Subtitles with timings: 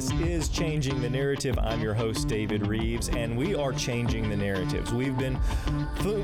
[0.00, 1.58] This is Changing the Narrative.
[1.58, 4.94] I'm your host, David Rives, and we are changing the narratives.
[4.94, 5.38] We've been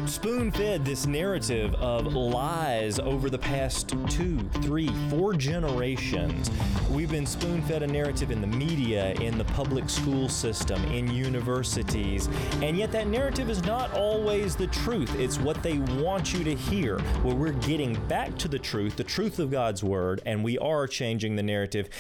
[0.07, 6.51] spoon fed this narrative of lies over the past two, three, four generations.
[6.91, 11.13] We've been spoon fed a narrative in the media, in the public school system, in
[11.13, 12.31] universities,
[12.63, 15.15] and yet that narrative is not always the truth.
[15.17, 16.99] It's what they want you to hear.
[17.23, 20.87] Well, we're getting back to the truth, the truth of God's Word, and we are
[20.87, 21.91] changing the narrative.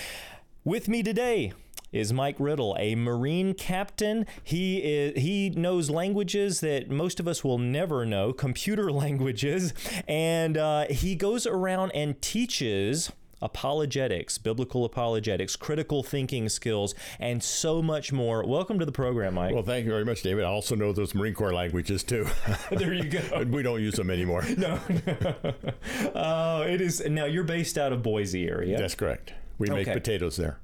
[0.64, 1.52] With me today
[1.92, 4.26] is Mike Riddle, a Marine captain.
[4.42, 9.72] He is he knows languages that most of us will never know, computer languages,
[10.06, 13.12] and uh, he goes around and teaches
[13.42, 18.44] apologetics, biblical apologetics, critical thinking skills, and so much more.
[18.46, 19.54] Welcome to the program, Mike.
[19.54, 20.44] Well, thank you very much, David.
[20.44, 22.26] I also know those Marine Corps languages too.
[22.70, 23.44] there you go.
[23.50, 24.44] we don't use them anymore.
[24.56, 24.80] No.
[25.20, 25.34] no.
[26.14, 27.26] uh, it is now.
[27.26, 28.78] You're based out of Boise area.
[28.78, 29.34] That's correct.
[29.58, 30.58] We make potatoes there.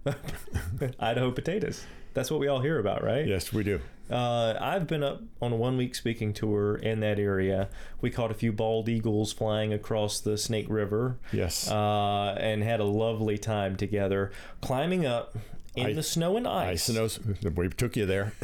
[1.01, 1.85] Idaho potatoes.
[2.15, 3.27] That's what we all hear about, right?
[3.27, 3.81] Yes, we do.
[4.11, 7.69] Uh, I've been up on a one week speaking tour in that area.
[8.03, 11.17] We caught a few bald eagles flying across the Snake River.
[11.33, 11.71] Yes.
[11.71, 15.39] Uh, and had a lovely time together climbing up
[15.75, 16.91] in I, the snow and ice.
[16.91, 17.57] Ice and.
[17.57, 18.35] We took you there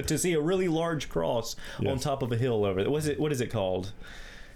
[0.06, 1.90] to see a really large cross yes.
[1.90, 2.90] on top of a hill over there.
[2.90, 3.20] What is it?
[3.20, 3.92] What is it called?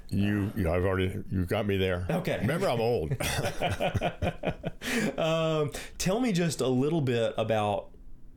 [0.09, 2.07] You, you know, I've already you got me there.
[2.09, 2.39] Okay.
[2.41, 3.17] Remember, I'm old.
[5.19, 7.89] um, tell me just a little bit about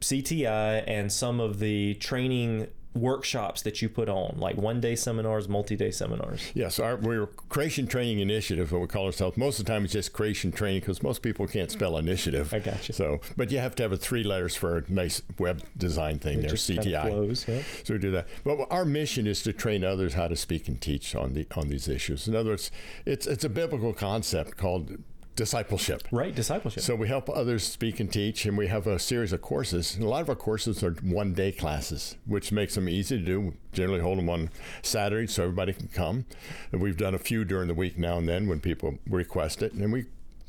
[0.01, 5.47] CTI and some of the training workshops that you put on, like one day seminars,
[5.47, 6.51] multi day seminars?
[6.53, 9.37] Yes, our we're creation training initiative, what we call ourselves.
[9.37, 12.53] Most of the time, it's just creation training because most people can't spell initiative.
[12.53, 12.93] I got you.
[12.93, 16.39] So, but you have to have a three letters for a nice web design thing
[16.39, 16.93] it there, CTI.
[16.93, 17.61] Kind of flows, yeah.
[17.83, 18.27] So we do that.
[18.43, 21.69] But our mission is to train others how to speak and teach on the on
[21.69, 22.27] these issues.
[22.27, 22.71] In other words,
[23.05, 24.97] it's it's a biblical concept called
[25.39, 26.03] discipleship.
[26.11, 26.83] Right, discipleship.
[26.83, 29.95] So we help others speak and teach, and we have a series of courses.
[29.95, 33.23] And a lot of our courses are one day classes, which makes them easy to
[33.23, 33.39] do.
[33.39, 34.49] We generally hold them on
[34.81, 36.25] Saturday so everybody can come.
[36.73, 39.71] And we've done a few during the week now and then when people request it.
[39.71, 40.05] And we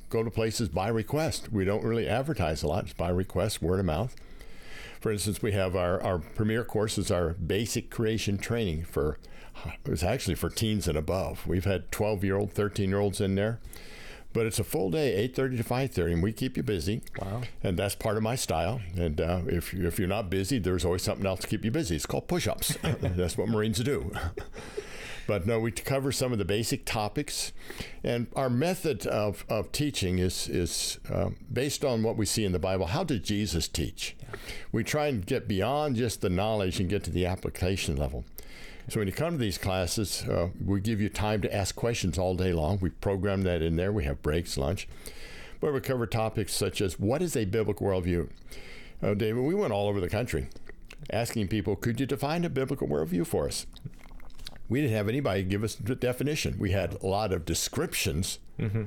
[0.08, 1.52] go to places by request.
[1.52, 4.16] We don't really advertise a lot, it's by request, word of mouth.
[5.00, 9.18] For instance, we have our, our premier courses, our basic creation training for,
[9.86, 11.46] it's actually for teens and above.
[11.46, 13.60] We've had 12 year old, 13 year olds in there.
[14.32, 17.02] But it's a full day, 8.30 to 5.30, and we keep you busy.
[17.20, 17.42] Wow.
[17.64, 18.80] And that's part of my style.
[18.96, 21.96] And uh, if, if you're not busy, there's always something else to keep you busy.
[21.96, 22.78] It's called push-ups.
[22.82, 24.12] that's what Marines do.
[25.26, 27.52] but no, we cover some of the basic topics.
[28.04, 32.52] And our method of, of teaching is, is uh, based on what we see in
[32.52, 32.86] the Bible.
[32.86, 34.16] How did Jesus teach?
[34.20, 34.36] Yeah.
[34.70, 38.24] We try and get beyond just the knowledge and get to the application level.
[38.90, 42.18] So when you come to these classes, uh, we give you time to ask questions
[42.18, 42.78] all day long.
[42.80, 43.92] We program that in there.
[43.92, 44.88] We have breaks, lunch.
[45.60, 48.30] But we cover topics such as what is a biblical worldview?
[49.00, 50.48] Uh, David, we went all over the country
[51.12, 53.64] asking people, could you define a biblical worldview for us?
[54.68, 56.56] We didn't have anybody give us a definition.
[56.58, 58.40] We had a lot of descriptions.
[58.58, 58.84] Mm-hmm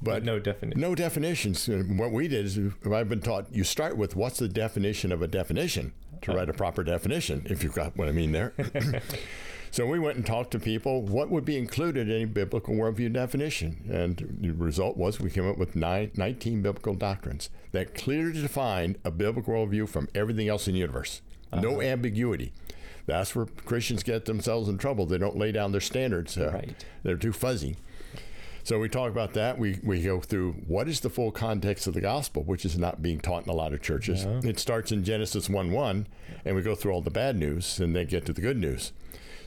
[0.00, 0.80] but, no definition.
[0.80, 1.68] No definitions.
[1.68, 2.58] What we did is,
[2.90, 5.92] I've been taught, you start with what's the definition of a definition
[6.22, 8.52] to write a proper definition, if you've got what I mean there.
[9.70, 11.02] so we went and talked to people.
[11.02, 13.88] What would be included in a biblical worldview definition?
[13.90, 18.98] And the result was we came up with nine, 19 biblical doctrines that clearly defined
[19.04, 21.22] a biblical worldview from everything else in the universe.
[21.52, 21.62] Uh-huh.
[21.62, 22.52] No ambiguity.
[23.06, 25.06] That's where Christians get themselves in trouble.
[25.06, 26.36] They don't lay down their standards.
[26.36, 26.84] Uh, right.
[27.02, 27.76] They're too fuzzy.
[28.68, 29.56] So we talk about that.
[29.56, 33.00] We, we go through what is the full context of the gospel, which is not
[33.00, 34.26] being taught in a lot of churches.
[34.26, 34.40] Yeah.
[34.44, 36.06] It starts in Genesis 1 1,
[36.44, 38.92] and we go through all the bad news and then get to the good news.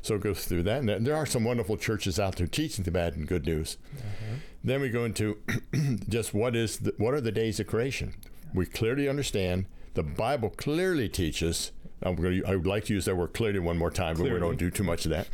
[0.01, 0.81] So it goes through that.
[0.81, 3.77] And there are some wonderful churches out there teaching the bad and good news.
[3.95, 4.37] Uh-huh.
[4.63, 5.37] Then we go into
[6.09, 8.15] just what is the, what are the days of creation.
[8.55, 11.71] We clearly understand the Bible clearly teaches.
[12.01, 14.31] I'm going to, I would like to use that word clearly one more time, clearly.
[14.31, 15.27] but we don't do too much of that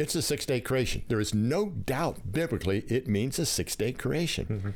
[0.00, 1.02] it's a six day creation.
[1.08, 4.46] There is no doubt biblically it means a six day creation.
[4.46, 4.70] Mm-hmm.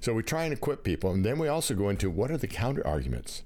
[0.00, 1.12] So we try and equip people.
[1.12, 3.44] And then we also go into what are the counter arguments?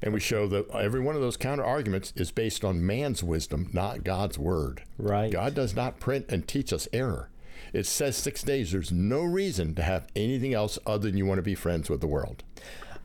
[0.00, 3.70] And we show that every one of those counter arguments is based on man's wisdom,
[3.72, 4.84] not God's word.
[4.98, 5.32] Right.
[5.32, 7.28] God does not print and teach us error.
[7.72, 8.70] It says six days.
[8.70, 12.00] There's no reason to have anything else other than you want to be friends with
[12.00, 12.44] the world.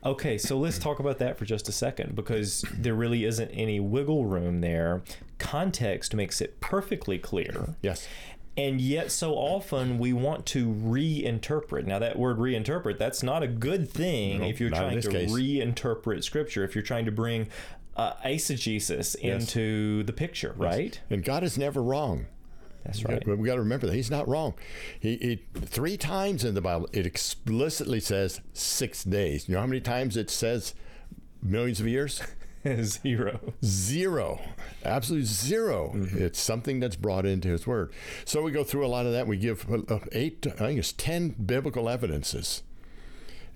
[0.04, 3.78] Okay, so let's talk about that for just a second because there really isn't any
[3.78, 5.02] wiggle room there.
[5.42, 7.74] Context makes it perfectly clear.
[7.82, 8.08] Yes.
[8.56, 11.86] And yet, so often we want to reinterpret.
[11.86, 15.32] Now, that word reinterpret, that's not a good thing no, if you're trying to case.
[15.32, 17.48] reinterpret scripture, if you're trying to bring
[17.96, 19.22] uh, eisegesis yes.
[19.22, 21.00] into the picture, right?
[21.08, 22.26] And God is never wrong.
[22.84, 23.24] That's right.
[23.26, 24.54] We got to remember that he's not wrong.
[24.98, 29.48] He, he three times in the Bible it explicitly says six days.
[29.48, 30.74] You know how many times it says
[31.42, 32.22] millions of years?
[32.82, 33.40] Zero.
[33.64, 34.40] Zero,
[34.84, 37.92] absolute 0 It's something that's brought into His Word.
[38.24, 39.26] So we go through a lot of that.
[39.26, 42.62] We give uh, eight, I think it's ten biblical evidences,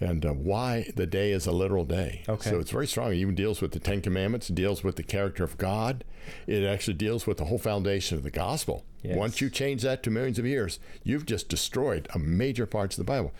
[0.01, 2.25] and uh, why the day is a literal day.
[2.29, 2.51] Okay.
[2.51, 3.13] So it's very strong.
[3.13, 4.51] It even deals with the Ten Commandments.
[4.51, 6.05] It deals with the character of God.
[6.47, 8.85] It actually deals with the whole foundation of the gospel.
[9.03, 9.17] Yes.
[9.17, 13.07] Once you change that to millions of years, you've just destroyed a major parts of
[13.07, 13.33] the Bible.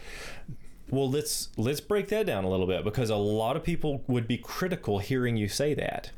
[0.91, 4.29] Well, let's let's break that down a little bit because a lot of people would
[4.29, 6.11] be critical hearing you say that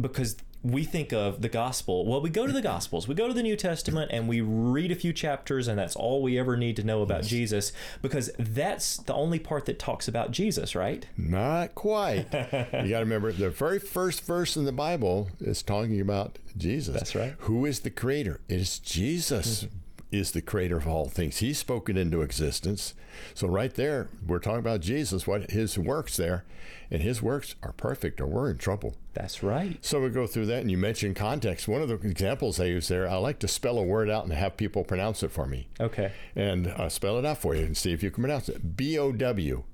[0.00, 2.04] because we think of the gospel.
[2.04, 4.90] Well, we go to the gospels, we go to the New Testament and we read
[4.90, 7.72] a few chapters and that's all we ever need to know about Jesus
[8.02, 11.06] because that's the only part that talks about Jesus, right?
[11.16, 12.26] Not quite.
[12.32, 16.94] you got to remember the very first verse in the Bible is talking about Jesus.
[16.94, 17.34] That's right.
[17.40, 18.40] Who is the creator?
[18.48, 19.64] It is Jesus.
[19.64, 19.76] Mm-hmm.
[20.10, 21.36] Is the creator of all things.
[21.38, 22.94] He's spoken into existence.
[23.34, 26.44] So right there, we're talking about Jesus, what his works there,
[26.90, 28.94] and his works are perfect, or we're in trouble.
[29.12, 29.76] That's right.
[29.84, 31.68] So we go through that, and you mentioned context.
[31.68, 34.32] One of the examples I use there, I like to spell a word out and
[34.32, 36.10] have people pronounce it for me, Okay.
[36.34, 38.78] and uh, spell it out for you and see if you can pronounce it.
[38.78, 39.64] B O W.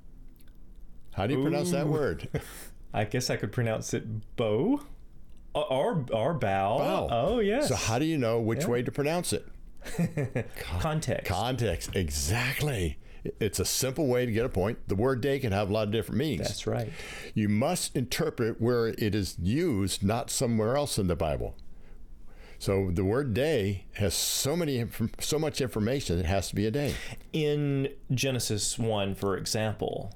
[1.13, 2.29] How do you pronounce that word?
[2.93, 4.05] I guess I could pronounce it
[4.37, 4.81] bow
[5.55, 6.79] or or bow.
[6.79, 7.09] Bow.
[7.11, 7.69] Oh, yes.
[7.69, 9.47] So how do you know which way to pronounce it?
[10.59, 11.27] Context.
[11.27, 11.91] Context.
[11.95, 12.99] Exactly.
[13.41, 14.87] It's a simple way to get a point.
[14.87, 16.49] The word day can have a lot of different meanings.
[16.49, 16.93] That's right.
[17.33, 21.57] You must interpret where it is used, not somewhere else in the Bible.
[22.59, 24.85] So the word day has so many
[25.21, 26.95] so much information it has to be a day.
[27.33, 30.15] in Genesis 1, for example,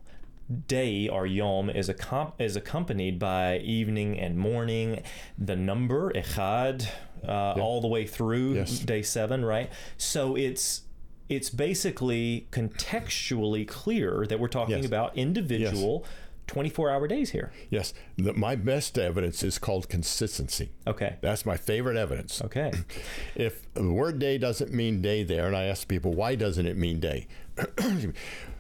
[0.67, 5.03] day or yom is, accom- is accompanied by evening and morning,
[5.37, 6.89] the number, echad,
[7.27, 8.79] uh, all the way through Yes.
[8.81, 9.71] day seven, right?
[9.97, 10.83] So it's
[11.29, 14.87] it's basically contextually clear that we're talking Yes.
[14.87, 16.05] about individual
[16.47, 17.53] 24 hour days here.
[17.69, 20.71] Yes, the, my best evidence is called consistency.
[20.87, 21.17] Okay.
[21.21, 22.41] That's my favorite evidence.
[22.43, 22.73] Okay.
[23.35, 26.79] If the word day doesn't mean day there, and I ask people, why doesn't it
[26.79, 27.27] mean day?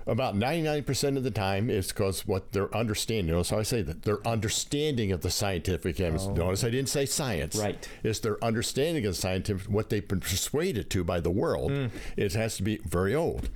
[0.08, 3.34] About 99% of the time, it's because what they're understanding.
[3.34, 6.26] Notice how I say that their understanding of the scientific evidence.
[6.26, 6.32] Oh.
[6.32, 7.56] Notice I didn't say science.
[7.56, 7.86] Right.
[8.02, 11.70] It's their understanding of the scientific, what they've been persuaded to by the world.
[11.70, 11.86] Hmm.
[12.16, 13.50] It has to be very old.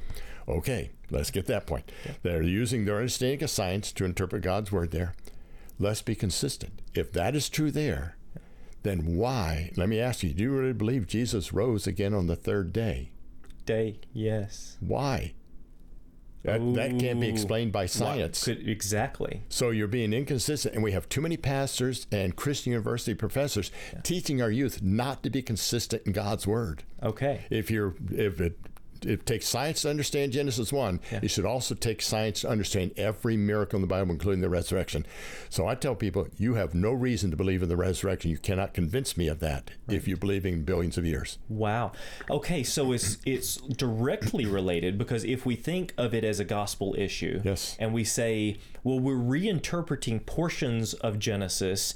[0.47, 1.91] Okay, let's get that point.
[2.23, 5.15] They're using their understanding of science to interpret God's word there.
[5.79, 6.83] Let's be consistent.
[6.95, 8.17] If that is true there,
[8.83, 9.71] then why?
[9.77, 13.11] Let me ask you, do you really believe Jesus rose again on the third day?
[13.65, 14.77] Day, yes.
[14.81, 15.33] Why?
[16.45, 18.45] That, that can't be explained by science.
[18.45, 19.43] could- exactly.
[19.49, 23.71] So you're being inconsistent, and we have too many pastors and Christian university professors
[24.03, 26.83] teaching our youth not to be consistent in God's word.
[27.03, 27.47] Okay.
[27.51, 28.59] If you're if it
[29.07, 33.37] it takes science to understand Genesis 1, it should also take science to understand every
[33.37, 35.07] miracle in the Bible, including the resurrection.
[35.51, 38.31] So I tell people, you have no reason to believe in the resurrection.
[38.31, 41.39] You cannot convince me of that if you believe in billions of years.
[41.49, 41.93] Wow.
[42.31, 46.95] Okay, so it's it's directly related because if we think of it as a gospel
[46.99, 47.77] issue, Yes.
[47.79, 51.95] and we say, well, we're reinterpreting portions of Genesis,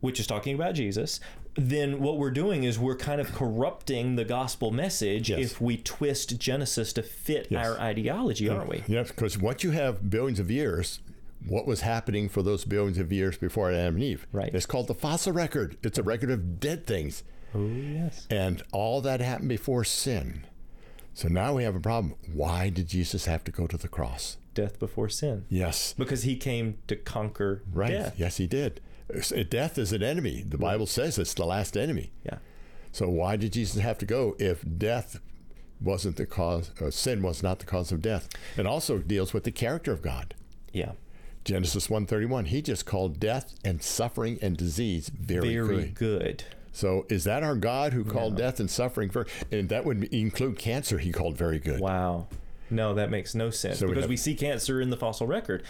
[0.00, 1.20] which is talking about Jesus,
[1.56, 5.38] then what we're doing is we're kind of corrupting the gospel message Yes.
[5.40, 7.66] if we twist Genesis to fit Yes.
[7.66, 8.82] our ideology, aren't we?
[8.86, 11.00] Yes, because once you have billions of years,
[11.46, 14.26] what was happening for those billions of years before Adam and Eve?
[14.32, 14.54] Right.
[14.54, 15.76] It's called the fossil record.
[15.82, 17.22] It's a record of dead things.
[17.54, 18.26] Oh yes.
[18.30, 20.44] And all that happened before sin.
[21.14, 22.14] So now we have a problem.
[22.30, 24.36] Why did Jesus have to go to the cross?
[24.52, 25.46] Death before sin.
[25.48, 25.94] Yes.
[25.96, 27.90] Because he came to conquer Right.
[27.90, 28.14] death.
[28.18, 28.80] Yes, he did.
[29.50, 30.44] Death is an enemy.
[30.48, 32.12] The Bible says it's the last enemy.
[32.24, 32.38] Yeah.
[32.92, 35.20] So why did Jesus have to go if death
[35.80, 38.28] wasn't the cause, sin was not the cause of death?
[38.56, 40.34] It also deals with the character of God.
[40.72, 40.92] Yeah.
[41.44, 42.46] Genesis 1:31.
[42.46, 45.94] He just called death and suffering and disease very, Very good.
[45.94, 46.44] good.
[46.72, 50.58] So is that our God who called death and suffering for and that would include
[50.58, 51.80] cancer he called very good.
[51.80, 52.26] Wow.
[52.68, 55.26] No, that makes no sense So we because have- we see cancer in the fossil
[55.28, 55.62] record.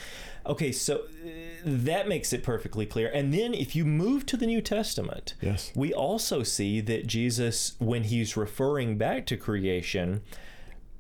[0.47, 1.29] Okay, so uh,
[1.67, 3.11] that makes it perfectly clear.
[3.13, 5.73] And then if you move to the New Testament, Yes.
[5.75, 10.23] we also see that Jesus, when he's referring back to creation,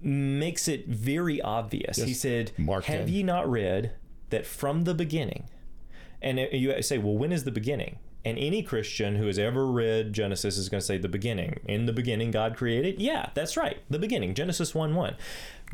[0.00, 1.96] makes it very obvious.
[1.98, 3.08] He said, Mark Have 10.
[3.08, 3.92] ye not read
[4.30, 5.44] that from the beginning,
[6.20, 7.98] and you say, well, when is the beginning?
[8.24, 11.60] And any Christian who has ever read Genesis is going to say the beginning.
[11.66, 13.00] In the beginning, God created.
[13.00, 13.78] Yeah, that's right.
[13.88, 15.14] The beginning, Genesis 1 1.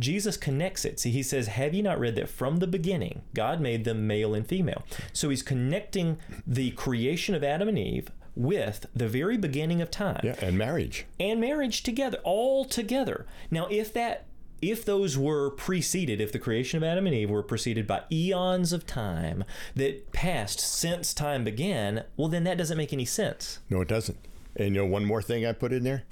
[0.00, 0.98] Jesus connects it.
[0.98, 4.34] See, he says, Have you not read that from the beginning, God made them male
[4.34, 4.84] and female?
[5.12, 10.20] So he's connecting the creation of Adam and Eve with the very beginning of time
[10.24, 11.04] Yeah, and marriage.
[11.20, 13.26] and marriage together, all together.
[13.50, 14.26] Now, if that
[14.62, 18.72] if those were preceded, if the creation of Adam and Eve were preceded by eons
[18.72, 19.42] of time
[19.74, 23.58] that passed since time began, well, then that doesn't make any sense.
[23.68, 24.16] No, it doesn't.
[24.54, 26.04] And you know, one more thing I put in there.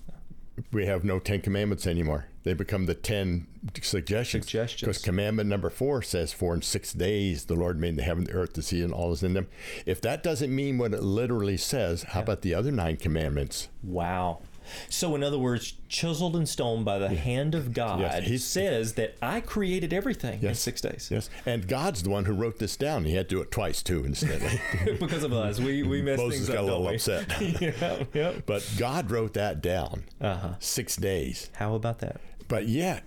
[0.73, 2.27] We have no Ten Commandments anymore.
[2.43, 3.47] They become the ten
[3.83, 4.47] suggestions.
[4.47, 4.81] Suggestions.
[4.81, 8.33] Because commandment number four says, "For in six days the Lord made the heaven, the
[8.33, 9.47] earth, the sea, and all is in them."
[9.85, 13.69] If that doesn't mean what it literally says, how about the other nine commandments?
[13.83, 14.41] Wow.
[14.89, 18.95] So, in other words, chiseled in stone by the hand of God, Yes, he says
[18.95, 21.09] that I created everything in six days.
[21.11, 23.05] Yes, and God's the one who wrote this down.
[23.05, 24.61] He had to do it twice too, incidentally.
[25.01, 27.41] because of us, we we messed Moses things got a little upset.
[27.61, 28.33] yeah, yeah.
[28.47, 30.05] but God wrote that down.
[30.21, 30.55] Uh-huh.
[30.59, 31.51] Six days.
[31.55, 32.21] How about that?
[32.49, 33.05] But yet,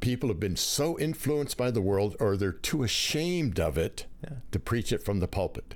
[0.00, 4.06] people have been so influenced by the world, or they're too ashamed of it
[4.52, 5.74] to preach it from the pulpit.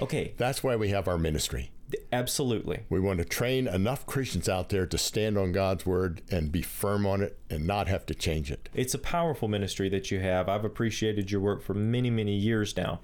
[0.00, 1.72] Okay, That's why we have our ministry.
[2.12, 2.80] Absolutely.
[2.88, 6.62] We want to train enough Christians out there to stand on God's word and be
[6.62, 8.68] firm on it and not have to change it.
[8.74, 10.48] It's a powerful ministry that you have.
[10.48, 13.00] I've appreciated your work for many, many years now.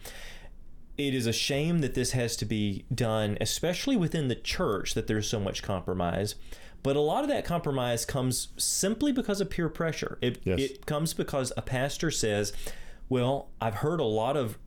[0.99, 5.07] It is a shame that this has to be done, especially within the church, that
[5.07, 6.35] there's so much compromise.
[6.83, 10.19] But a lot of that compromise comes simply because of peer pressure.
[10.21, 10.61] It, Yes.
[10.61, 12.53] it comes because a pastor says,
[13.09, 14.59] Well, I've heard a lot of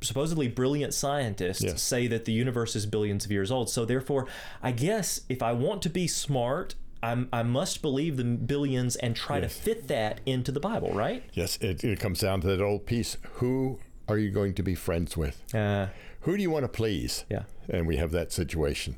[0.00, 3.70] supposedly brilliant scientists say that the universe is billions of years old.
[3.70, 4.26] So, therefore,
[4.62, 9.14] I guess if I want to be smart, I'm, I must believe the billions and
[9.14, 9.54] try Yes.
[9.54, 11.22] to fit that into the Bible, right?
[11.34, 13.16] Yes, it, it comes down to that old piece.
[13.34, 13.78] Who
[14.08, 15.42] are you going to be friends with?
[15.54, 15.88] Uh,
[16.22, 17.24] Who do you want to please?
[17.30, 17.42] Yeah.
[17.68, 18.96] And we have that situation.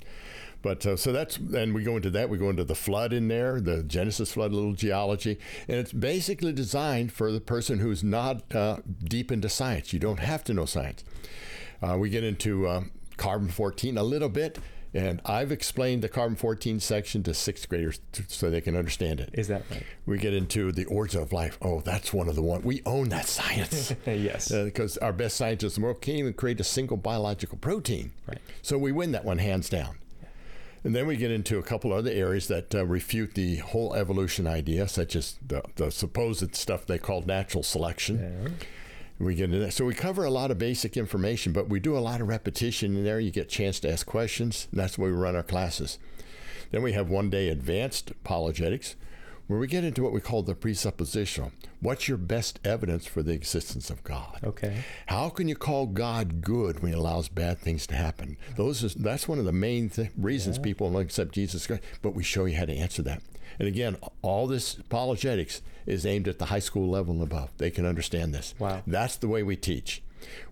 [0.60, 2.28] But uh, so that's, and we go into that.
[2.28, 5.38] We go into the flood in there, the Genesis flood, a little geology.
[5.68, 9.92] And it's basically designed for the person who's not uh, deep into science.
[9.92, 11.04] You don't have to know science.
[11.80, 14.58] Uh, we get into um, carbon 14 a little bit.
[14.94, 19.30] And I've explained the carbon 14 section to sixth graders so they can understand it.
[19.34, 19.84] is that right?
[20.06, 21.58] We get into the origin of life.
[21.60, 22.62] Oh, that's one of the one.
[22.62, 23.94] We own that science.
[24.06, 24.50] yes.
[24.50, 28.12] because our best scientists in the world can't even create a single biological protein.
[28.26, 28.38] Right.
[28.62, 29.98] So we win that one hands down.
[30.84, 34.46] And then we get into a couple other areas that uh, refute the whole evolution
[34.46, 38.18] idea, such as the, the supposed stuff they call natural selection.
[39.18, 39.72] We get into that.
[39.72, 42.96] So we cover a lot of basic information, but we do a lot of repetition
[42.96, 43.18] in there.
[43.18, 45.98] You get a chance to ask questions, and that's the way we run our classes.
[46.70, 48.94] Then we have one day advanced apologetics,
[49.48, 51.50] where we get into what we call the presuppositional.
[51.80, 54.38] What's your best evidence for the existence of God?
[54.44, 54.84] Okay.
[55.06, 58.36] How can you call God good when He allows bad things to happen?
[58.56, 61.82] Those is, that's one of the main th- reasons people don't accept Jesus Christ.
[62.02, 63.22] But we show you how to answer that.
[63.58, 67.50] And again, all this apologetics is aimed at the high school level and above.
[67.56, 68.54] They can understand this.
[68.58, 68.82] Wow.
[68.86, 70.02] That's the way we teach.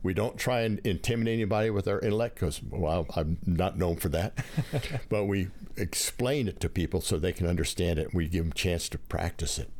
[0.02, 4.08] We don't try and intimidate anybody with our intellect because, well, I'm not known for
[4.10, 4.44] that.
[5.08, 8.06] but we explain it to people so they can understand it.
[8.06, 9.70] And we give them a chance to practice it.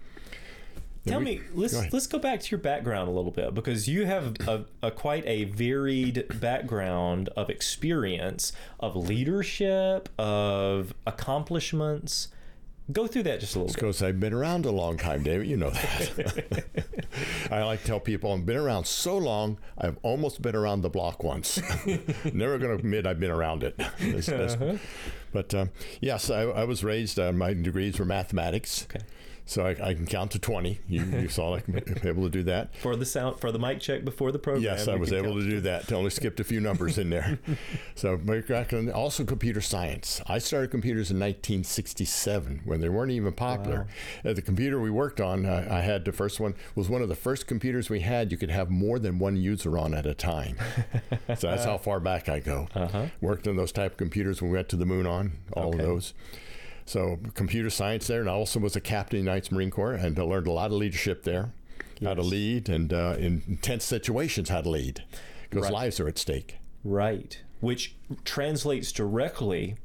[1.06, 3.88] Tell we- me, let's go let's go back to your background a little bit because
[3.88, 12.28] you have a, a quite a varied background of experience, of leadership, of accomplishments.
[12.92, 13.80] Go through that just a little bit.
[13.80, 15.48] Because I've been around a long time, David.
[15.48, 16.64] You know that.
[17.50, 20.90] I like to tell people I've been around so long, I've almost been around the
[20.90, 21.60] block once.
[22.32, 23.76] Never going to admit I've been around it.
[23.78, 24.78] That's- that's-
[25.32, 25.70] But um,
[26.00, 28.86] yes, I, I was raised, uh, my degrees were mathematics.
[28.90, 29.04] Okay.
[29.48, 30.80] So I, I can count to 20.
[30.88, 31.62] You, you saw I
[32.02, 32.74] able to do that.
[32.76, 34.64] For the sound, for the mic check before the program.
[34.64, 35.92] Yes, I was able to do that.
[35.92, 37.38] Only skipped a few numbers in there.
[37.94, 38.20] so,
[38.92, 40.20] also computer science.
[40.26, 43.86] I started computers in 1967 when they weren't even popular.
[44.24, 47.08] Uh, the computer we worked on, uh, I had the first one was one of
[47.08, 48.32] the first computers we had.
[48.32, 50.56] You could have more than one user on at a time.
[51.36, 52.66] so that's how far back I go.
[52.74, 53.06] Uh-huh.
[53.20, 55.78] Worked on those type of computers when we went to the moon on all Okay.
[55.78, 56.14] of those.
[56.86, 59.70] So computer science there, and I also was a captain in the United States Marine
[59.72, 61.50] Corps, and I learned a lot of leadership there,
[62.02, 65.02] how to lead, and uh, in intense situations how to lead,
[65.50, 65.72] because Right.
[65.72, 66.58] lives are at stake.
[66.84, 67.42] Right.
[67.60, 69.76] Which translates directly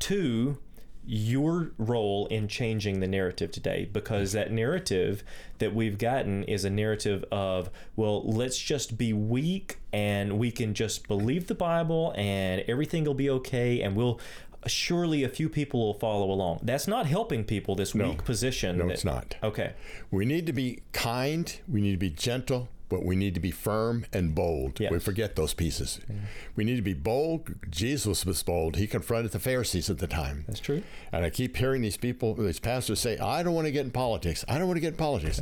[0.00, 0.58] to
[1.06, 5.24] your role in changing the narrative today because that narrative
[5.58, 10.74] that we've gotten is a narrative of well let's just be weak and we can
[10.74, 14.20] just believe the bible and everything will be okay and we'll
[14.66, 18.86] surely a few people will follow along that's not helping people this weak position No,
[18.86, 19.36] that- it's not.
[19.42, 19.72] okay
[20.10, 21.54] We need to be kind.
[21.68, 24.80] We need to be gentle, but we need to be firm and bold.
[24.80, 24.90] Yes.
[24.90, 26.00] We forget those pieces.
[26.56, 27.54] We need to be bold.
[27.70, 28.76] Jesus was bold.
[28.76, 30.44] He confronted the Pharisees at the time.
[30.48, 33.72] that's true And I keep hearing these people, these pastors say, I don't want to
[33.72, 34.44] get in politics.
[34.48, 35.40] I don't want to get in politics.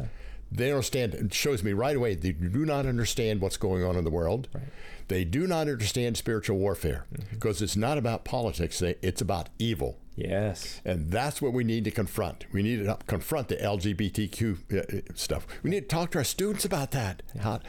[0.50, 1.14] They don't understand.
[1.14, 4.48] It shows me right away they do not understand what's going on in the world.
[4.52, 4.64] Right.
[5.08, 7.34] They do not understand spiritual warfare mm-hmm.
[7.34, 8.82] because it's not about politics.
[8.82, 9.98] It's about evil.
[10.18, 10.80] Yes.
[10.84, 12.44] And that's what we need to confront.
[12.50, 15.46] We need to confront the LGBTQ uh, stuff.
[15.62, 17.22] We need to talk to our students about that.
[17.40, 17.60] How,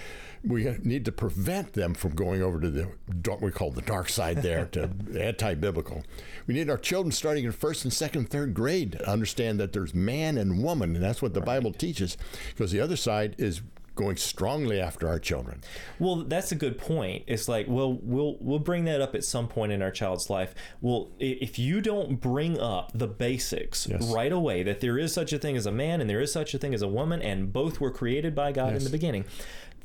[0.43, 2.87] we need to prevent them from going over to the
[3.25, 4.89] what we call the dark side there to
[5.19, 6.03] anti-biblical.
[6.47, 9.73] We need our children starting in first and second, and third grade to understand that
[9.73, 12.17] there's man and woman, and that's what the Bible teaches.
[12.49, 13.61] Because the other side is
[13.99, 15.61] going strongly after our children.
[15.99, 17.23] Well, that's a good point.
[17.27, 20.55] It's like, well, we'll we'll bring that up at some point in our child's life.
[20.81, 24.11] Well, if you don't bring up the basics Yes.
[24.11, 26.53] right away, that there is such a thing as a man and there is such
[26.53, 29.25] a thing as a woman, and both were created by God in the beginning.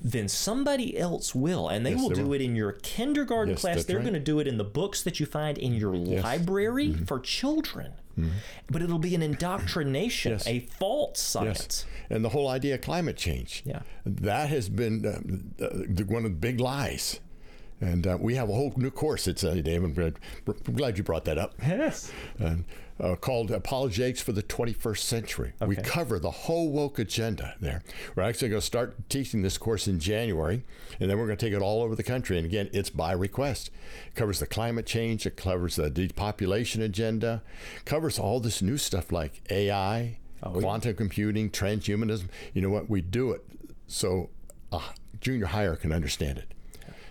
[0.00, 2.32] Then somebody else will, and they Yes, will they do will.
[2.34, 3.84] it in your kindergarten Yes, class.
[3.84, 4.02] They're right.
[4.02, 7.04] going to do it in the books that you find in your library Mm-hmm.
[7.04, 7.92] for children.
[8.70, 10.46] But it'll be an indoctrination, Yes.
[10.46, 11.84] a false science.
[12.10, 13.62] And the whole idea of climate change.
[13.64, 13.82] Yeah.
[14.06, 15.04] That has been
[15.60, 17.20] uh, uh, one of the big lies.
[17.80, 19.26] And uh, we have a whole new course.
[19.26, 19.98] It's uh, David.
[20.46, 21.54] I'm glad you brought that up.
[21.60, 22.10] Yes.
[22.38, 22.64] and,
[23.00, 25.52] uh, called Apologetics for the 21st Century.
[25.66, 27.82] We cover the whole woke agenda there.
[28.14, 30.64] We're actually going to start teaching this course in January,
[31.00, 32.36] and then we're going to take it all over the country.
[32.38, 33.70] And again, it's by request.
[34.06, 37.42] It covers the climate change, it covers the depopulation agenda,
[37.84, 40.60] covers all this new stuff like AI, Oh, yeah.
[40.60, 42.28] quantum computing, transhumanism.
[42.52, 42.88] You know what?
[42.90, 43.44] We do it
[43.86, 44.30] so
[44.72, 44.80] a
[45.20, 46.53] junior higher can understand it.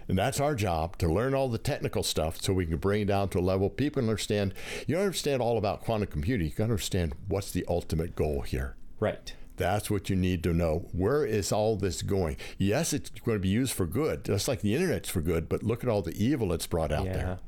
[0.08, 3.06] And that's our job to learn all the technical stuff so we can bring it
[3.06, 4.54] down to a level people can understand.
[4.88, 6.48] You don't understand all about quantum computing.
[6.48, 8.76] You can understand what's the ultimate goal here.
[9.00, 9.34] Right.
[9.56, 10.88] That's what you need to know.
[10.94, 12.38] Where is all this going?
[12.58, 15.64] Yes, it's going to be used for good, just like the internet's for good, but
[15.64, 17.14] look at all the evil it's brought out Yeah.
[17.14, 17.40] there.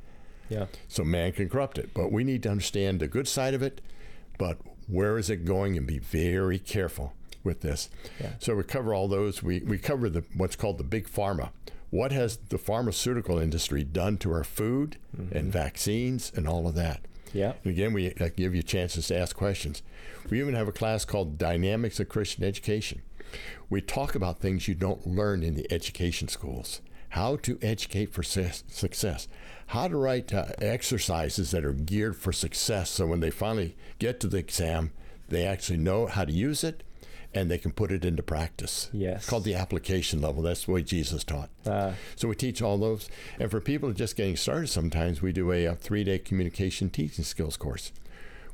[0.47, 0.65] Yeah.
[0.87, 1.93] So man can corrupt it.
[1.95, 3.81] But we need to understand the good side of it,
[4.37, 7.89] but where is it going and be very careful with this.
[8.19, 8.31] Yeah.
[8.39, 9.41] So we cover all those.
[9.41, 11.49] We, we cover the what's called the big pharma.
[11.89, 14.97] What has the pharmaceutical industry done to our food
[15.31, 17.01] and vaccines and all of that?
[17.33, 17.53] Yeah.
[17.63, 19.81] And again, we give you chances to ask questions.
[20.29, 23.01] We even have a class called Dynamics of Christian Education.
[23.69, 26.81] We talk about things you don't learn in the education schools.
[27.09, 29.27] How to educate for success.
[29.67, 34.19] How to write uh, exercises that are geared for success so when they finally get
[34.21, 34.91] to the exam,
[35.29, 36.83] they actually know how to use it
[37.35, 38.89] and they can put it into practice.
[38.93, 39.17] Yes.
[39.17, 40.41] It's called the application level.
[40.41, 41.49] That's the way Jesus taught.
[41.65, 43.09] Uh, So we teach all those.
[43.39, 47.57] And for people just getting started, sometimes we do a, uh three-day communication teaching skills
[47.57, 47.91] course,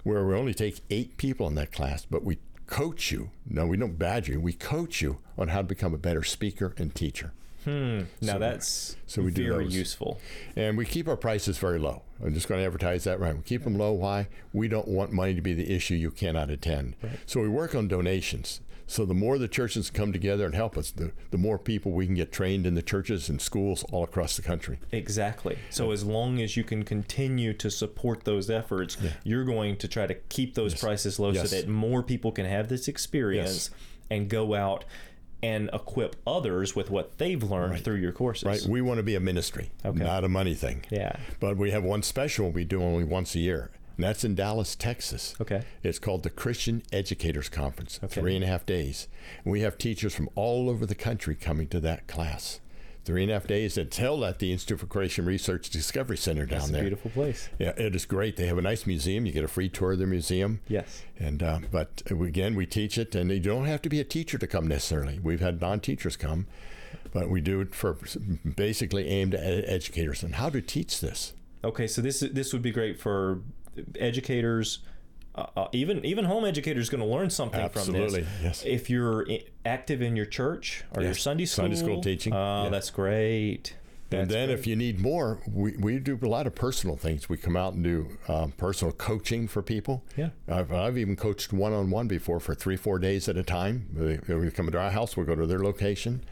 [0.04, 3.30] where we only take eight people in that class, but we coach you.
[3.48, 4.42] No, we don't badger you.
[4.42, 7.34] We coach you on how to become a better speaker and teacher.
[7.66, 8.00] Hmm.
[8.22, 9.76] Now So- that's so we do very those.
[9.76, 10.20] useful.
[10.56, 12.02] And we keep our prices very low.
[12.24, 13.36] I'm just going to advertise that right.
[13.36, 13.92] We keep them low.
[13.92, 14.28] Why?
[14.52, 16.96] We don't want money to be the issue you cannot attend.
[17.04, 17.20] Right.
[17.28, 18.62] So we work on donations.
[18.92, 22.06] So the more the churches come together and help us, the, the more people we
[22.06, 24.80] can get trained in the churches and schools all across the country.
[24.92, 25.58] Exactly.
[25.70, 30.08] So as long as you can continue to support those efforts, you're going to try
[30.08, 31.50] to keep those prices low Yes.
[31.52, 33.70] so that more people can have this experience
[34.10, 34.84] and go out
[35.42, 38.44] and equip others with what they've learned through your courses.
[38.44, 38.62] Right?
[38.68, 40.04] We want to be a ministry, Okay.
[40.04, 40.84] not a money thing.
[40.90, 41.16] Yeah.
[41.40, 44.76] But we have one special we do only once a year, and that's in Dallas,
[44.76, 45.36] Texas.
[45.42, 45.64] Okay.
[45.84, 48.20] It's called the Christian Educators Conference, Okay.
[48.22, 49.08] three and a half days.
[49.44, 52.60] And we have teachers from all over the country coming to that class.
[53.04, 53.78] Three and a half days.
[53.80, 56.60] It's held at the Institute for Creation Research Discovery Center down there.
[56.60, 56.82] It's a there.
[56.84, 57.50] beautiful place.
[57.58, 58.38] Yeah, it is great.
[58.38, 59.26] They have a nice museum.
[59.26, 60.60] You get a free tour of their museum.
[60.68, 61.02] Yes.
[61.18, 64.38] And uh, but again, we teach it, and you don't have to be a teacher
[64.38, 65.18] to come necessarily.
[65.18, 66.46] We've had non-teachers come,
[67.12, 67.98] but we do it for
[68.56, 71.34] basically aimed at educators and how to teach this.
[71.64, 73.42] Okay, so this this would be great for
[74.00, 74.80] educators,
[75.36, 78.44] uh, uh, even even home educators going to learn something Absolutely, from this.
[78.44, 78.64] yes.
[78.66, 79.26] If you're
[79.66, 82.70] active in your church or your Sunday school, Sunday school teaching, Oh, yeah.
[82.70, 83.76] that's great.
[84.14, 84.60] And then great.
[84.60, 87.30] if you need more, we, we do a lot of personal things.
[87.30, 90.04] We come out and do um, personal coaching for people.
[90.18, 90.32] Yeah.
[90.50, 93.88] I've, I've even coached one-on-one before for three, four days at a time.
[93.94, 96.26] They, they come to our house, we go to their location.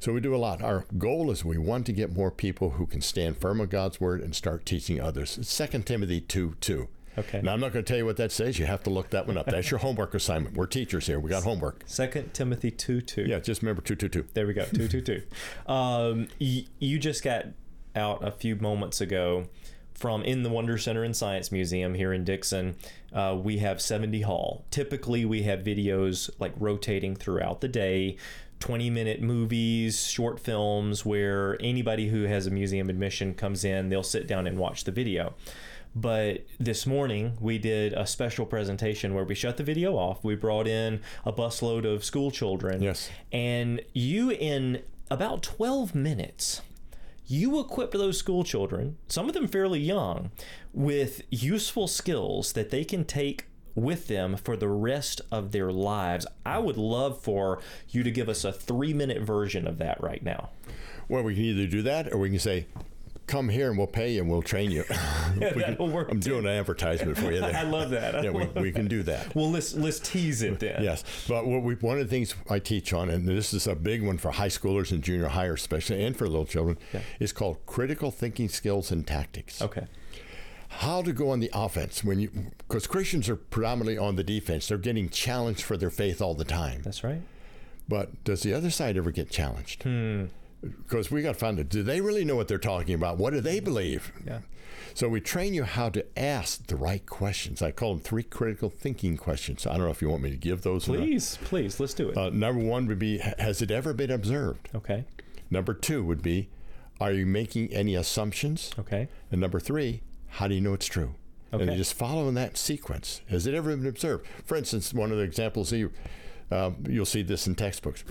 [0.00, 0.62] So we do a lot.
[0.62, 4.00] Our goal is we want to get more people who can stand firm on God's
[4.00, 5.38] word and start teaching others.
[5.38, 6.88] It's 2 Timothy 2 2.
[7.18, 7.40] Okay.
[7.42, 8.58] Now, I'm not going to tell you what that says.
[8.58, 9.46] You have to look that one up.
[9.46, 10.54] That's your homework assignment.
[10.54, 11.18] We're teachers here.
[11.18, 11.82] We got homework.
[11.86, 13.22] Second Timothy two two.
[13.22, 14.32] Yeah, just remember 222.
[14.34, 14.66] There we go.
[14.66, 15.22] Two two two.
[15.66, 17.46] Um, y- you just got
[17.94, 19.46] out a few moments ago
[19.94, 22.76] from in the Wonder Center and Science Museum here in Dickson.
[23.14, 24.66] Uh, we have 70 Hall.
[24.70, 28.18] Typically, we have videos like rotating throughout the day.
[28.60, 34.02] 20 minute movies, short films where anybody who has a museum admission comes in, they'll
[34.02, 35.34] sit down and watch the video.
[35.94, 40.22] But this morning we did a special presentation where we shut the video off.
[40.22, 42.82] We brought in a busload of school children.
[42.82, 43.10] Yes.
[43.32, 46.60] And you, in about 12 minutes,
[47.26, 50.30] you equip those school children, some of them fairly young,
[50.72, 56.26] with useful skills that they can take with them for the rest of their lives.
[56.44, 57.60] I would love for
[57.90, 60.50] you to give us a three minute version of that right now.
[61.08, 62.66] Well, we can either do that or we can say,
[63.26, 64.84] come here and we'll pay you and we'll train you.
[64.88, 66.30] Yeah, We that'll work I'm too.
[66.30, 67.54] doing an advertisement for you there.
[67.56, 68.16] I love that.
[68.16, 69.34] I yeah, we, love we can do that.
[69.34, 70.82] Well, let's let's tease it then.
[70.82, 73.74] Yes, but what we, one of the things I teach on, and this is a
[73.74, 76.78] big one for high schoolers and junior higher especially, and for little children,
[77.20, 79.60] is called critical thinking skills and tactics.
[79.60, 79.86] Okay.
[80.68, 84.68] How to go on the offense when you, because Christians are predominantly on the defense.
[84.68, 86.82] They're getting challenged for their faith all the time.
[86.82, 87.22] That's right.
[87.88, 89.84] But does the other side ever get challenged?
[89.84, 90.24] Hmm.
[90.62, 93.18] Because we got to find out, do they really know what they're talking about?
[93.18, 94.10] What do they believe?
[94.26, 94.40] Yeah.
[94.94, 97.62] So we train you how to ask the right questions.
[97.62, 99.66] I call them three critical thinking questions.
[99.66, 100.88] I don't know if you want me to give those.
[100.88, 100.96] or.
[100.96, 102.16] Please, please, let's do it.
[102.16, 104.68] Uh, number one would be, has it ever been observed?
[104.74, 105.04] okay.
[105.50, 106.48] Number two would be,
[107.00, 108.72] are you making any assumptions?
[108.78, 109.08] Okay.
[109.30, 110.02] And number three,
[110.36, 111.14] how do you know it's true?
[111.52, 111.72] And Okay.
[111.72, 113.20] you just follow in that sequence.
[113.28, 114.26] Has it ever been observed?
[114.44, 115.90] For instance, one of the examples you,
[116.50, 118.04] uh, you'll see this in textbooks.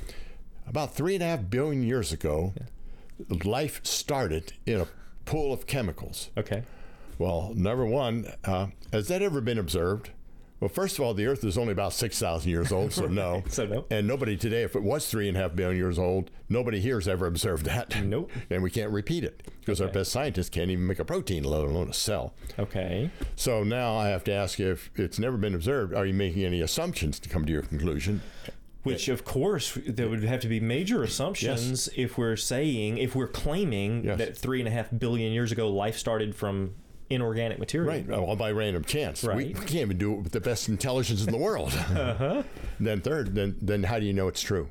[0.67, 2.53] About three and a half billion years ago,
[3.43, 4.87] life started in a
[5.25, 6.31] pool of chemicals.
[6.37, 6.63] Okay.
[7.19, 10.09] Well, number one, uh, has that ever been observed?
[10.59, 13.43] Well, first of all, the Earth is only about 6,000 years old, so no.
[13.49, 13.85] So no.
[13.91, 16.95] And nobody today, if it was three and a half billion years old, nobody here
[16.95, 18.03] has ever observed that.
[18.03, 18.31] Nope.
[18.49, 21.61] and we can't repeat it because our best scientists can't even make a protein, let
[21.61, 22.33] alone a cell.
[22.57, 23.09] Okay.
[23.35, 26.61] So now I have to ask if it's never been observed, are you making any
[26.61, 28.21] assumptions to come to your conclusion?
[28.83, 33.27] Which, of course, there would have to be major assumptions if we're saying, if we're
[33.27, 34.19] claiming Yes.
[34.19, 36.75] that three and a half billion years ago life started from
[37.09, 37.91] inorganic material.
[37.91, 39.23] Right, all by random chance.
[39.23, 39.37] Right.
[39.37, 41.73] we can't even do it with the best intelligence in the world.
[41.95, 42.43] uh-huh.
[42.79, 44.69] Then third, then then how do you know it's true?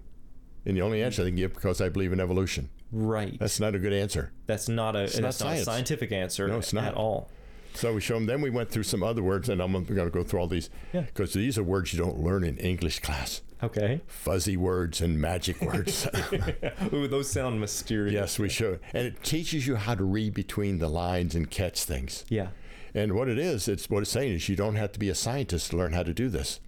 [0.67, 2.71] And the only answer I can give because I believe in evolution.
[2.91, 3.39] Right.
[3.39, 4.33] That's not a good answer.
[4.47, 6.85] That's not a that's not not, a scientific answer No, it's not.
[6.85, 7.31] at all.
[7.75, 8.27] So we show them.
[8.27, 10.71] Then we went through some other words, and I'm going to go through all these
[10.93, 11.03] Yeah.
[11.03, 13.43] because these are words you don't learn in English class.
[13.63, 14.01] Okay.
[14.07, 16.07] Fuzzy words and magic words.
[16.93, 18.13] Ooh, those sound mysterious.
[18.13, 21.83] yes, we show, and it teaches you how to read between the lines and catch
[21.83, 22.25] things.
[22.29, 22.49] Yeah.
[22.95, 25.15] And what it is, it's what it's saying is you don't have to be a
[25.15, 26.61] scientist to learn how to do this.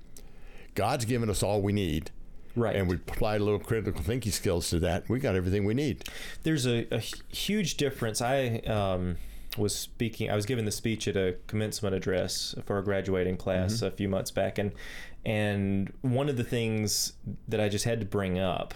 [0.75, 2.11] God's given us all we need,
[2.57, 2.75] Right.
[2.75, 5.09] and we apply a little critical thinking skills to that.
[5.09, 6.05] We got everything we need.
[6.43, 8.21] there's a, a huge difference.
[8.21, 9.19] I um,
[9.59, 10.31] was speaking.
[10.31, 13.87] I was giving the speech at a commencement address for a graduating class mm-hmm.
[13.87, 14.73] a few months back, and
[15.25, 17.15] and one of the things
[17.49, 18.75] that I just had to bring up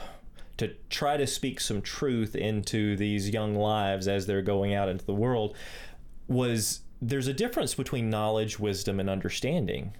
[0.56, 5.04] to try to speak some truth into these young lives as they're going out into
[5.06, 5.56] the world
[6.28, 9.94] was there's a difference between knowledge, wisdom, and understanding.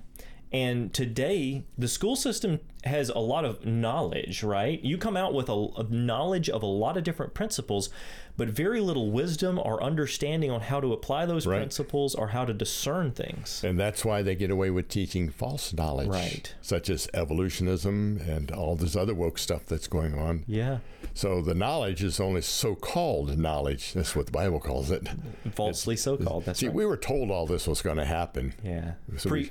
[0.52, 4.82] And today, the school system has a lot of knowledge, right?
[4.82, 7.88] You come out with a, a knowledge of a lot of different principles,
[8.36, 11.58] but very little wisdom or understanding on how to apply those Right.
[11.58, 13.62] principles or how to discern things.
[13.62, 16.52] And that's why they get away with teaching false knowledge, Right.
[16.62, 20.44] such as evolutionism and all this other woke stuff that's going on.
[20.48, 20.78] Yeah.
[21.14, 23.92] So the knowledge is only so-called knowledge.
[23.92, 25.06] That's what the Bible calls it.
[25.54, 26.44] Falsely so called.
[26.46, 26.74] That's See, right.
[26.74, 28.54] we were told all this was going to happen.
[28.64, 28.92] Yeah.
[29.16, 29.50] So Pre we-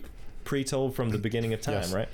[0.50, 1.94] pre-told from the beginning of time, Yes.
[1.94, 2.10] right?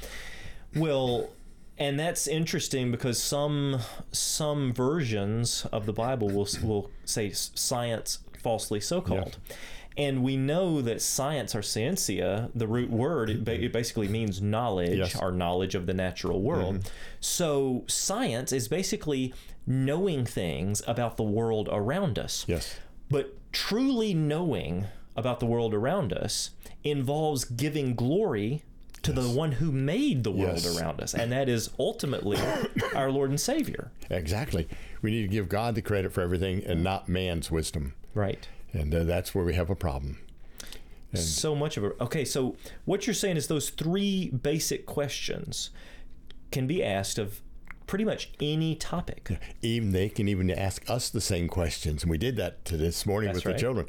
[0.75, 1.29] Well,
[1.77, 3.79] and that's interesting because some
[4.11, 9.37] some versions of the Bible will will say science falsely so called.
[9.97, 14.41] And we know that science or scientia, the root word, it, ba- it basically means
[14.41, 15.15] knowledge Yes.
[15.21, 16.75] or knowledge of the natural world.
[16.79, 16.87] Mm-hmm.
[17.21, 19.33] So science is basically
[19.65, 22.43] knowing things about the world around us.
[22.45, 22.77] Yes.
[23.09, 26.51] But truly knowing about the world around us
[26.83, 28.63] involves giving glory
[29.01, 30.79] to the one who made the world Yes.
[30.79, 32.37] around us, and that is ultimately
[32.95, 33.91] our Lord and Savior.
[34.09, 34.67] Exactly.
[35.01, 37.93] We need to give God the credit for everything and not man's wisdom.
[38.15, 38.47] Right.
[38.73, 40.17] And uh, that's where we have a problem.
[41.13, 41.93] so much of it.
[42.01, 45.69] Okay, so what you're saying is those three basic questions
[46.51, 47.41] can be asked of
[47.87, 49.37] pretty much any topic.
[49.61, 53.05] Even they can even ask us the same questions, and we did that to this
[53.05, 53.53] morning That's with right.
[53.55, 53.87] the children.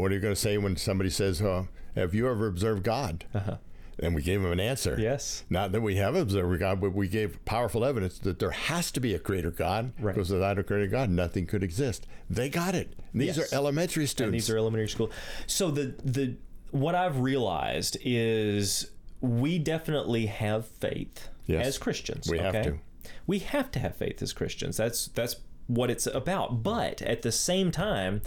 [0.00, 3.24] What are you going to say when somebody says, uh, "Have you ever observed God?"
[3.34, 3.56] Uh-huh.
[3.98, 4.94] And we gave them an answer.
[5.00, 5.44] Yes.
[5.48, 9.00] Not that we have observed God, but we gave powerful evidence that there has to
[9.00, 10.14] be a creator God, Right.
[10.14, 12.06] because without a creator God, nothing could exist.
[12.28, 12.92] They got it.
[13.14, 13.50] These Yes.
[13.52, 14.20] are elementary students.
[14.28, 15.10] And these are elementary school.
[15.46, 16.34] So the the
[16.72, 18.90] what I've realized is
[19.22, 21.66] we definitely have faith Yes.
[21.66, 22.28] as Christians.
[22.28, 22.78] We have to.
[23.26, 24.76] We have to have faith as Christians.
[24.76, 26.62] That's that's what it's about.
[26.62, 28.22] But at the same time,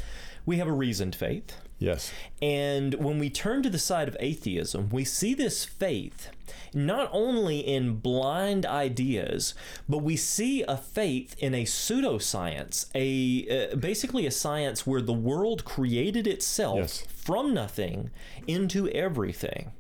[0.46, 1.56] we have a reasoned faith.
[1.78, 2.12] Yes.
[2.42, 6.30] And when we turn to the side of atheism, we see this faith
[6.74, 9.54] not only in blind ideas,
[9.88, 15.14] but we see a faith in a pseudoscience, a uh, basically a science where the
[15.14, 17.04] world created itself Yes.
[17.08, 18.10] from nothing
[18.46, 19.72] into everything.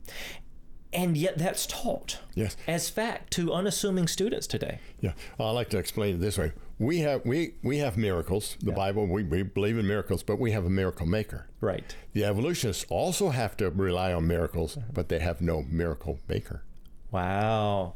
[0.91, 2.57] And yet that's taught Yes.
[2.67, 4.79] as fact to unassuming students today.
[5.01, 6.53] Yeah, I like to explain it this way.
[6.79, 8.57] We have we we have miracles.
[8.61, 11.45] The Bible we, we believe in miracles, but we have a miracle maker.
[11.61, 11.95] Right.
[12.13, 16.63] The evolutionists also have to rely on miracles, but they have no miracle maker.
[17.11, 17.93] Wow.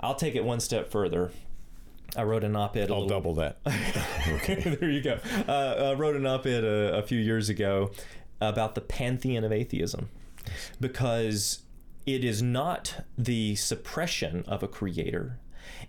[0.00, 1.30] I'll take it one step further.
[2.16, 2.90] I wrote an op-ed.
[2.90, 3.58] a I'll double that.
[4.34, 4.76] Okay.
[4.80, 5.18] there you go.
[5.48, 7.90] Uh, I wrote an op-ed a, a few years ago
[8.40, 10.08] about the pantheon of atheism,
[10.80, 11.60] because
[12.06, 15.38] it is not the suppression of a creator.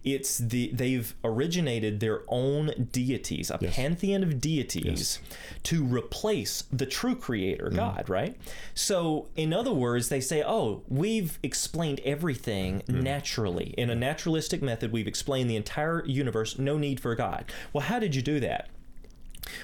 [0.03, 5.19] It's the they've originated their own deities, a pantheon of deities,
[5.63, 7.75] to replace the true creator, mm.
[7.75, 8.09] God.
[8.09, 8.37] Right.
[8.73, 13.01] So, in other words, they say, "Oh, we've explained everything mm.
[13.01, 14.91] naturally in a naturalistic method.
[14.91, 16.59] We've explained the entire universe.
[16.59, 18.69] No need for God." Well, how did you do that?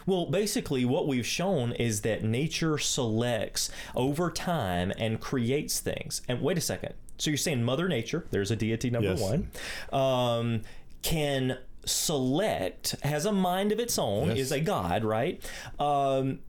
[0.06, 6.22] Well, basically, what we've shown is that nature selects over time and creates things.
[6.28, 6.94] And wait a second.
[7.18, 9.22] So you're saying Mother Nature, there's a deity number Yes.
[9.22, 9.52] one,
[9.92, 10.62] um,
[11.02, 14.38] can select, has a mind of its own, Yes.
[14.38, 15.42] is a God, right?
[15.80, 16.39] Um,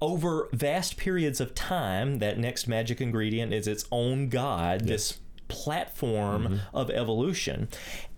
[0.00, 6.44] over vast periods of time, that next magic ingredient is its own God, this platform
[6.44, 6.76] mm-hmm.
[6.76, 7.68] of evolution.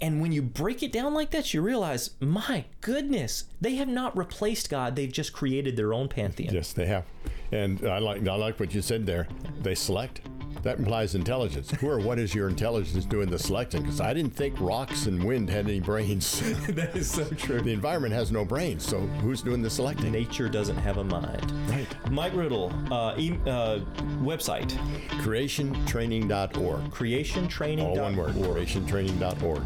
[0.01, 4.17] And when you break it down like that, you realize, my goodness, they have not
[4.17, 6.55] replaced God, they've just created their own pantheon.
[6.55, 7.05] yes, they have.
[7.53, 9.29] And I like I like what you said there.
[9.63, 10.21] They select.
[10.63, 11.71] That implies intelligence.
[11.81, 13.83] Where what is your intelligence doing the selecting?
[13.83, 16.41] Because I didn't think rocks and wind had any brains.
[16.69, 17.61] that is so true.
[17.61, 20.11] the environment has no brains, so who's doing the selecting?
[20.13, 21.53] Nature doesn't have a mind.
[21.69, 21.87] Right.
[22.11, 23.81] Mike Riddle, uh, e- uh,
[24.23, 24.71] website,
[25.23, 26.91] Creationtraining.org.
[26.91, 27.83] creationtraining.
[27.85, 28.35] All one word.
[28.35, 29.63] Creationtraining.org.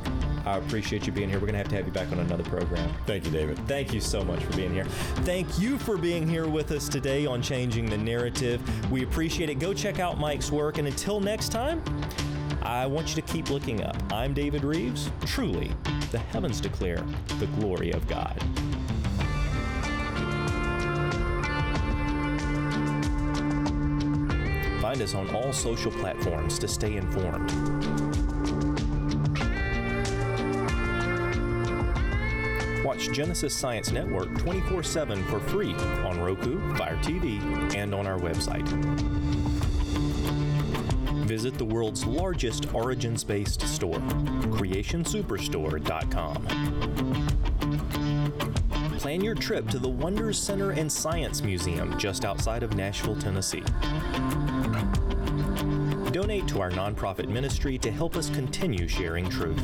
[0.47, 1.39] I appreciate you being here.
[1.39, 2.93] We're going to have to have you back on another program.
[3.07, 3.59] Thank you, David.
[3.69, 4.85] Thank you so much for being here.
[5.25, 8.61] Thank you for being here with us today on Changing the Narrative.
[8.91, 9.59] We appreciate it.
[9.59, 10.79] Go check out Mike's work.
[10.79, 11.83] And until next time,
[12.63, 13.97] I want you to keep looking up.
[14.13, 15.11] I'm David Rives.
[15.25, 15.71] Truly,
[16.11, 17.05] the heavens declare
[17.39, 18.43] the glory of God.
[24.81, 28.20] Find us on all social platforms to stay informed.
[33.01, 37.41] Watch Genesis Science Network 24 7 for free on Roku, Fire TV,
[37.75, 38.69] and on our website.
[41.27, 44.01] Visit the world's largest origins based store,
[44.51, 46.47] creationsuperstore.com.
[48.99, 53.65] Plan your trip to the Wonders Center and Science Museum just outside of Nashville, Tennessee.
[56.13, 59.63] Donate to our nonprofit ministry to help us continue sharing truth.